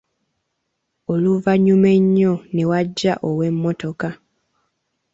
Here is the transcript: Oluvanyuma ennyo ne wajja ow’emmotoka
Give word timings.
Oluvanyuma 1.13 1.87
ennyo 1.97 2.33
ne 2.53 2.63
wajja 2.69 3.13
ow’emmotoka 3.27 4.09